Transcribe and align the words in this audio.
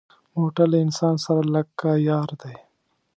موټر 0.39 0.65
له 0.73 0.77
انسان 0.85 1.15
سره 1.25 1.41
لکه 1.55 1.89
یار 2.09 2.29
دی. 2.41 2.55